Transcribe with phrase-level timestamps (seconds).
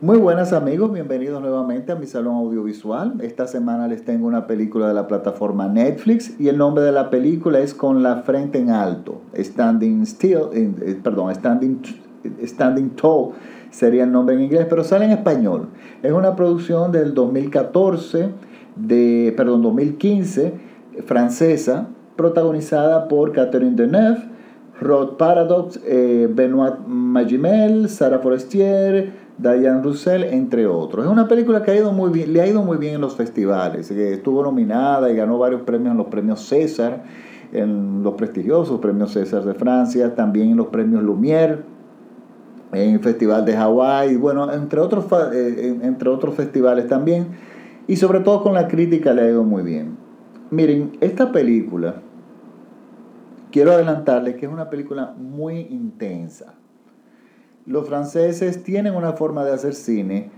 [0.00, 3.14] Muy buenas amigos, bienvenidos nuevamente a mi salón audiovisual.
[3.20, 7.10] Esta semana les tengo una película de la plataforma Netflix y el nombre de la
[7.10, 11.82] película es Con la frente en alto, Standing Still, eh, perdón, Standing,
[12.44, 13.30] Standing Tall
[13.70, 15.66] sería el nombre en inglés, pero sale en español.
[16.00, 18.28] Es una producción del 2014,
[18.76, 20.54] de, perdón, 2015,
[21.06, 24.28] francesa, protagonizada por Catherine Deneuve,
[24.80, 31.06] Rod Paradox, eh, Benoit Magimel, Sarah Forestier, Diane Russell, entre otros.
[31.06, 33.14] Es una película que ha ido muy bien, le ha ido muy bien en los
[33.14, 33.90] festivales.
[33.90, 37.04] Estuvo nominada y ganó varios premios en los premios César,
[37.52, 41.60] en los prestigiosos premios César de Francia, también en los premios Lumière,
[42.72, 47.28] en el Festival de Hawái, bueno, entre otros, eh, entre otros festivales también.
[47.86, 49.96] Y sobre todo con la crítica le ha ido muy bien.
[50.50, 51.94] Miren, esta película,
[53.52, 56.57] quiero adelantarles que es una película muy intensa
[57.68, 60.30] los franceses tienen una forma de hacer cine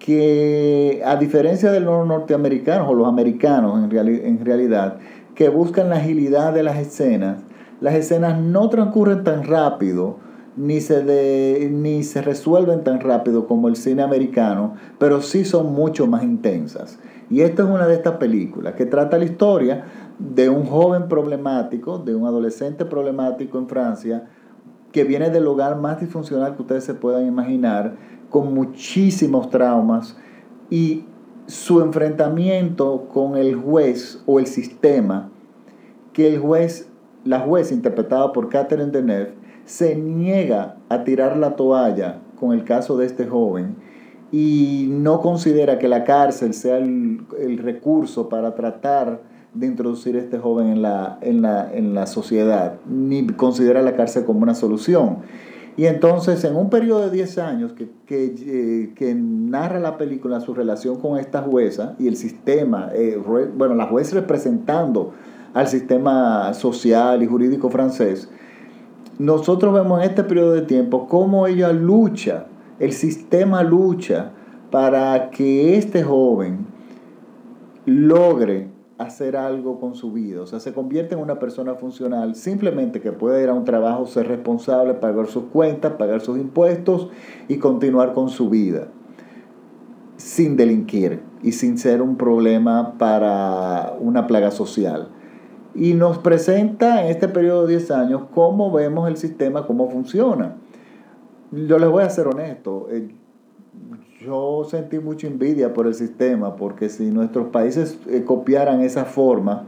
[0.00, 4.98] que, a diferencia de los norteamericanos o los americanos en, en realidad,
[5.36, 7.38] que buscan la agilidad de las escenas,
[7.80, 10.18] las escenas no transcurren tan rápido,
[10.56, 16.08] ni se, ni se resuelven tan rápido como el cine americano, pero sí son mucho
[16.08, 16.98] más intensas.
[17.30, 19.84] Y esta es una de estas películas que trata la historia
[20.18, 24.28] de un joven problemático, de un adolescente problemático en Francia,
[24.94, 27.96] que viene del hogar más disfuncional que ustedes se puedan imaginar,
[28.30, 30.16] con muchísimos traumas
[30.70, 31.04] y
[31.46, 35.32] su enfrentamiento con el juez o el sistema,
[36.12, 36.88] que el juez,
[37.24, 39.34] la juez interpretada por Catherine Deneuve,
[39.64, 43.74] se niega a tirar la toalla con el caso de este joven
[44.30, 49.22] y no considera que la cárcel sea el, el recurso para tratar
[49.54, 53.94] de introducir a este joven en la, en la, en la sociedad, ni considera la
[53.94, 55.18] cárcel como una solución.
[55.76, 60.40] Y entonces, en un periodo de 10 años que, que, eh, que, narra la película
[60.40, 63.16] su relación con esta jueza y el sistema, eh,
[63.56, 65.12] bueno, la jueza representando
[65.52, 68.28] al sistema social y jurídico francés,
[69.18, 72.46] nosotros vemos en este periodo de tiempo cómo ella lucha,
[72.78, 74.32] el sistema lucha
[74.70, 76.66] para que este joven
[77.86, 83.00] logre hacer algo con su vida, o sea, se convierte en una persona funcional, simplemente
[83.00, 87.08] que puede ir a un trabajo, ser responsable, pagar sus cuentas, pagar sus impuestos
[87.48, 88.88] y continuar con su vida,
[90.16, 95.08] sin delinquir y sin ser un problema para una plaga social.
[95.74, 100.54] Y nos presenta en este periodo de 10 años cómo vemos el sistema, cómo funciona.
[101.50, 103.08] Yo les voy a ser honesto, eh,
[104.24, 109.64] yo sentí mucha envidia por el sistema, porque si nuestros países eh, copiaran esa forma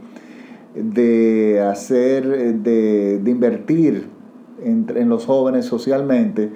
[0.73, 4.07] de hacer, eh, de, invertir
[4.63, 6.51] en, los jóvenes socialmente,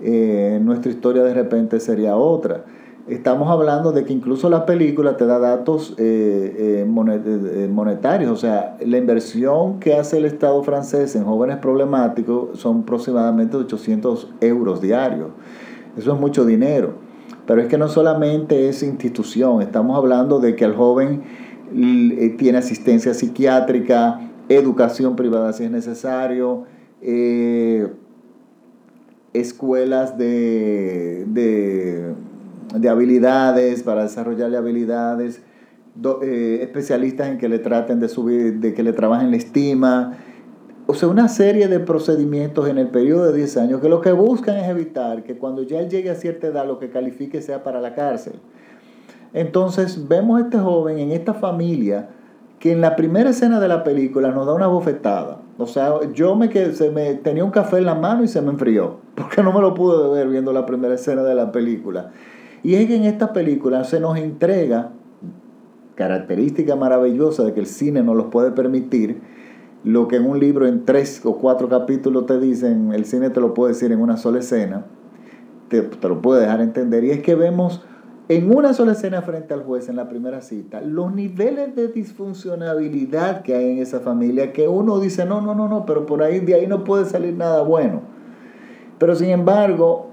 [0.00, 2.64] eh, nuestra historia de repente sería otra.
[3.08, 5.96] Estamos hablando de que incluso la película te da datos
[6.88, 13.56] monetarios, o sea, la inversión que hace el Estado francés en jóvenes problemáticos son aproximadamente
[13.56, 15.30] 800 euros diarios.
[15.96, 17.01] Eso es mucho dinero.
[17.52, 21.20] Pero es que no solamente es institución, estamos hablando de que el joven
[21.76, 26.64] eh, tiene asistencia psiquiátrica, educación privada si es necesario,
[27.02, 27.88] eh,
[29.34, 35.42] escuelas de, de, habilidades para desarrollarle habilidades,
[36.22, 40.16] eh, especialistas en que le traten de subir, de que le trabajen la estima,
[40.86, 44.12] o sea, una serie de procedimientos en el periodo de 10 años que lo que
[44.12, 47.62] buscan es evitar que cuando ya él llegue a cierta edad lo que califique sea
[47.62, 48.34] para la cárcel.
[49.32, 52.10] Entonces vemos a este joven en esta familia
[52.58, 55.38] que en la primera escena de la película nos da una bofetada.
[55.58, 58.40] O sea, yo me, que se me tenía un café en la mano y se
[58.40, 62.12] me enfrió, porque no me lo pude beber viendo la primera escena de la película.
[62.62, 64.90] Y es que en esta película se nos entrega,
[65.96, 69.20] característica maravillosa de que el cine nos los puede permitir,
[69.84, 73.40] lo que en un libro en tres o cuatro capítulos te dicen, el cine te
[73.40, 74.86] lo puede decir en una sola escena,
[75.68, 77.04] te, lo puede dejar entender.
[77.04, 77.82] Y es que vemos
[78.28, 83.42] en una sola escena frente al juez en la primera cita los niveles de disfuncionabilidad
[83.42, 86.40] que hay en esa familia, que uno dice, no, no, no, no, pero por ahí
[86.40, 88.02] de ahí no puede salir nada bueno.
[88.98, 90.06] Pero sin embargo,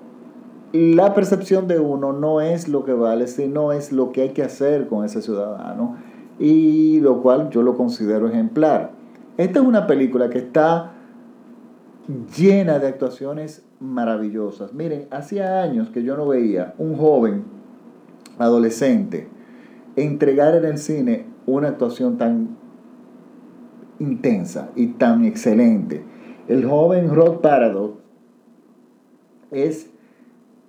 [0.71, 4.41] la percepción de uno no es lo que vale, sino es lo que hay que
[4.41, 5.97] hacer con ese ciudadano.
[6.39, 8.98] Y lo cual yo lo considero ejemplar.
[9.39, 10.91] Esta es una película que está
[12.37, 14.73] llena de actuaciones maravillosas.
[14.73, 17.45] Miren, hacía años que yo no veía un joven
[18.37, 19.29] adolescente
[19.95, 22.57] entregar en el cine una actuación tan
[23.99, 26.03] intensa y tan excelente.
[26.49, 27.97] El joven Rod Paradox
[29.51, 29.89] es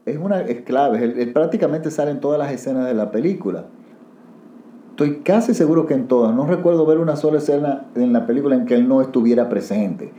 [0.07, 3.67] es, una, es clave, él, prácticamente sale en todas las escenas de la película.
[5.01, 8.55] Estoy casi seguro que en todas, no recuerdo ver una sola escena en la película
[8.55, 10.13] en que él no estuviera presente.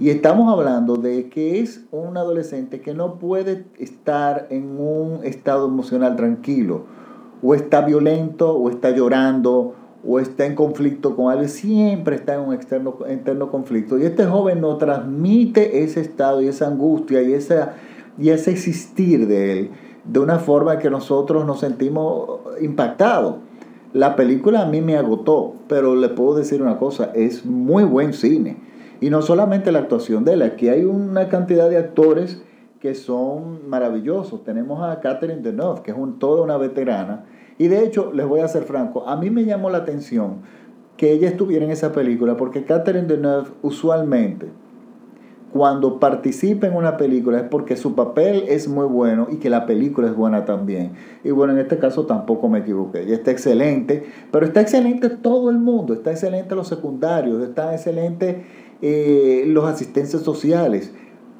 [0.00, 5.66] Y estamos hablando de que es un adolescente que no puede estar en un estado
[5.66, 6.86] emocional tranquilo.
[7.42, 9.74] O está violento, o está llorando,
[10.08, 11.50] o está en conflicto con alguien.
[11.50, 13.98] Siempre está en un externo, interno conflicto.
[13.98, 17.74] Y este joven no transmite ese estado y esa angustia y, esa,
[18.18, 19.70] y ese existir de él
[20.04, 23.36] de una forma que nosotros nos sentimos impactados.
[23.94, 28.12] La película a mí me agotó, pero le puedo decir una cosa, es muy buen
[28.12, 28.56] cine
[29.00, 32.42] y no solamente la actuación de él, aquí hay una cantidad de actores
[32.80, 34.42] que son maravillosos.
[34.42, 37.24] Tenemos a Catherine Deneuve, que es un, toda una veterana.
[37.56, 40.38] Y de hecho, les voy a ser franco, a mí me llamó la atención
[40.96, 44.48] que ella estuviera en esa película, porque Catherine Deneuve usualmente,
[45.54, 49.66] cuando participa en una película, es porque su papel es muy bueno y que la
[49.66, 50.94] película es buena también.
[51.22, 53.02] Y bueno, en este caso tampoco me equivoqué.
[53.02, 58.44] Ella está excelente, pero está excelente todo el mundo, está excelente los secundarios, está excelente
[58.82, 60.92] eh, los asistentes sociales,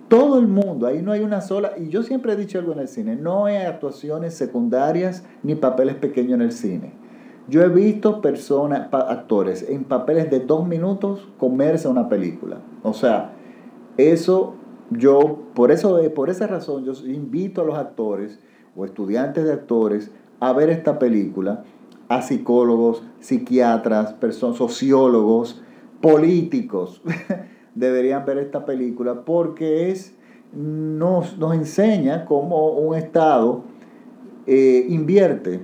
[0.06, 2.78] todo el mundo, ahí no hay una sola, y yo siempre he dicho algo en
[2.78, 6.92] el cine, no hay actuaciones secundarias ni papeles pequeños en el cine.
[7.48, 12.58] Yo he visto personas, actores en papeles de dos minutos comerse una película.
[12.84, 13.33] O sea,
[13.96, 14.54] eso
[14.90, 18.38] yo, por, eso, por esa razón, yo invito a los actores
[18.76, 20.10] o estudiantes de actores
[20.40, 21.64] a ver esta película,
[22.08, 25.62] a psicólogos, psiquiatras, sociólogos,
[26.00, 27.00] políticos
[27.74, 30.14] deberían ver esta película porque es,
[30.52, 33.62] nos, nos enseña cómo un Estado
[34.46, 35.62] eh, invierte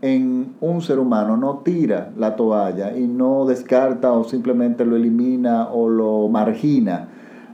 [0.00, 5.68] en un ser humano, no tira la toalla y no descarta o simplemente lo elimina
[5.70, 7.08] o lo margina.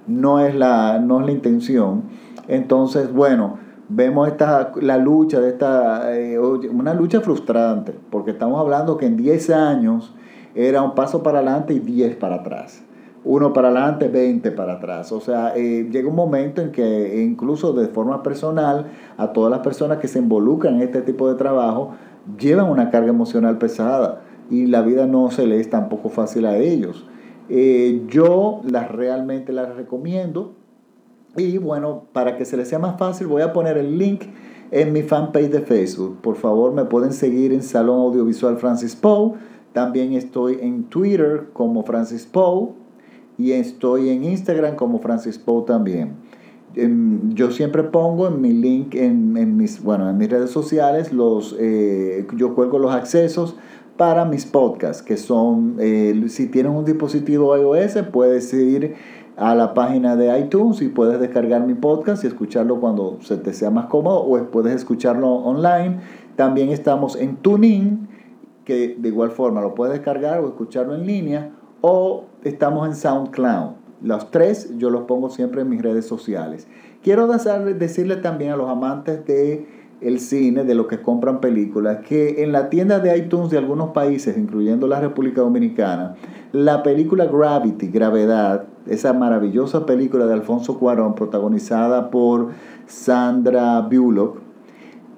[0.08, 2.02] No es la, no es la intención.
[2.48, 3.58] Entonces, bueno,
[3.88, 9.16] vemos esta, la lucha de esta, eh, una lucha frustrante, porque estamos hablando que en
[9.16, 10.14] 10 años
[10.54, 12.82] era un paso para adelante y 10 para atrás.
[13.24, 15.12] Uno para adelante, 20 para atrás.
[15.12, 19.60] O sea, eh, llega un momento en que incluso de forma personal, a todas las
[19.60, 21.92] personas que se involucran en este tipo de trabajo,
[22.38, 24.20] llevan una carga emocional pesada
[24.50, 27.06] y la vida no se les es tampoco fácil a ellos.
[27.48, 30.54] Eh, yo las realmente las recomiendo
[31.36, 34.24] y bueno, para que se les sea más fácil voy a poner el link
[34.70, 36.18] en mi fanpage de Facebook.
[36.20, 39.34] Por favor, me pueden seguir en Salón Audiovisual Francis Poe
[39.78, 42.70] también estoy en Twitter como Francis Poe
[43.36, 46.14] y estoy en Instagram como Francis Poe también.
[46.74, 51.54] Em, yo siempre pongo en mi link en, mis, bueno, en mis redes sociales, los,
[51.58, 53.56] eh, yo cuelgo los accesos
[53.98, 58.94] para mis podcasts, que son, eh, si tienes un dispositivo iOS, puedes ir
[59.36, 63.52] a la página de iTunes y puedes descargar mi podcast y escucharlo cuando se te
[63.52, 66.00] sea más cómodo o puedes escucharlo online.
[66.36, 68.08] También estamos en TuneIn
[68.68, 73.70] que de igual forma lo puedes descargar o escucharlo en línea, o estamos en SoundCloud.
[74.02, 76.68] Los tres yo los pongo siempre en mis redes sociales.
[77.02, 79.66] Quiero decirle también a los amantes de
[80.00, 83.90] el cine, de los que compran películas, que en la tienda de iTunes de algunos
[83.90, 86.14] países, incluyendo la República Dominicana,
[86.52, 92.50] la película Gravity, Gravedad, esa maravillosa película de Alfonso Cuarón, protagonizada por
[92.86, 94.38] Sandra Bullock,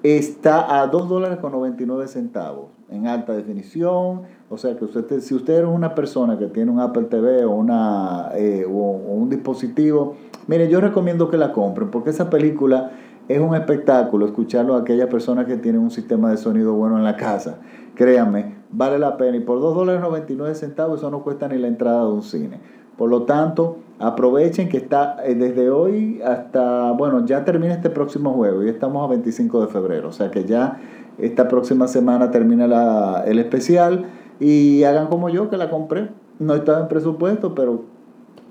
[0.03, 4.23] está a 2 dólares con 99 centavos en alta definición.
[4.49, 7.51] O sea que usted, si usted es una persona que tiene un Apple TV o,
[7.51, 10.15] una, eh, o, un dispositivo,
[10.47, 12.91] mire, yo recomiendo que la compren porque esa película
[13.33, 17.03] es un espectáculo escucharlo a aquellas personas que tienen un sistema de sonido bueno en
[17.03, 17.57] la casa.
[17.95, 19.37] Créanme, vale la pena.
[19.37, 22.59] Y por 2 dólares 99 centavos eso no cuesta ni la entrada de un cine.
[22.97, 28.33] Por lo tanto, aprovechen que está eh, desde hoy hasta, bueno, ya termina este próximo
[28.33, 30.09] juego y estamos a 25 de febrero.
[30.09, 30.79] O sea que ya
[31.17, 34.05] esta próxima semana termina la, el especial
[34.39, 36.09] y hagan como yo que la compré.
[36.39, 37.83] No estaba en presupuesto, pero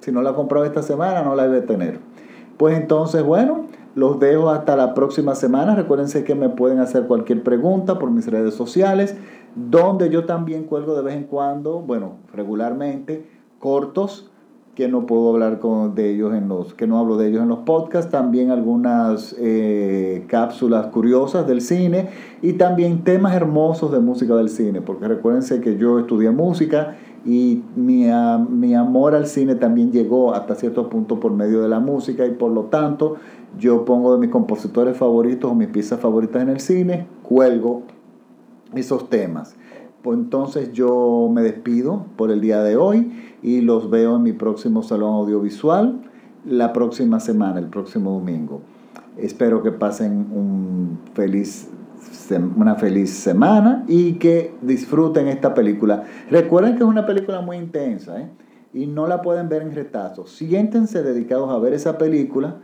[0.00, 1.98] si no la comprado esta semana no la debe tener.
[2.56, 3.66] Pues entonces, bueno,
[4.00, 5.74] los dejo hasta la próxima semana.
[5.74, 9.14] Recuérdense que me pueden hacer cualquier pregunta por mis redes sociales,
[9.54, 13.26] donde yo también cuelgo de vez en cuando, bueno, regularmente,
[13.58, 14.30] cortos
[14.74, 17.48] que no puedo hablar con, de ellos en los, que no hablo de ellos en
[17.48, 22.08] los podcasts, también algunas eh, cápsulas curiosas del cine
[22.40, 27.62] y también temas hermosos de música del cine, porque recuérdense que yo estudié música y
[27.76, 28.06] mi,
[28.48, 32.30] mi amor al cine también llegó hasta cierto punto por medio de la música y
[32.30, 33.16] por lo tanto
[33.58, 37.82] yo pongo de mis compositores favoritos o mis piezas favoritas en el cine, cuelgo
[38.74, 39.56] esos temas.
[40.02, 43.12] Pues entonces yo me despido por el día de hoy
[43.42, 46.00] y los veo en mi próximo salón audiovisual
[46.46, 48.62] la próxima semana, el próximo domingo.
[49.18, 51.68] Espero que pasen un feliz,
[52.56, 56.04] una feliz semana y que disfruten esta película.
[56.30, 58.28] Recuerden que es una película muy intensa ¿eh?
[58.72, 60.26] y no la pueden ver en retazo.
[60.26, 62.56] Siéntense dedicados a ver esa película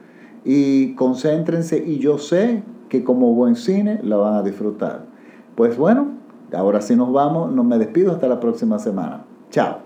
[0.44, 5.06] y concéntrense y yo sé que como buen cine la van a disfrutar.
[5.56, 6.08] Pues bueno,
[6.52, 9.24] ahora sí nos vamos, no me despido hasta la próxima semana.
[9.50, 9.85] Chao.